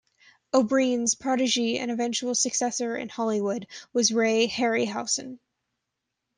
[0.51, 5.37] O'Brien's protege and eventual successor in Hollywood was Ray Harryhausen.